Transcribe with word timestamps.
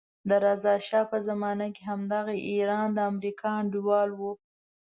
د 0.29 0.31
رضا 0.45 0.75
شا 0.87 1.01
په 1.11 1.17
زمانه 1.27 1.67
کې 1.75 1.81
همدغه 1.91 2.33
ایران 2.49 2.87
د 2.93 2.99
امریکا 3.11 3.47
انډیوال 3.61 4.09
وو. 4.19 4.31